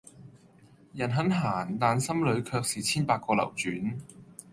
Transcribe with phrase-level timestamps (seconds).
[0.93, 3.93] 人很閒、但心裏卻是千百個流轉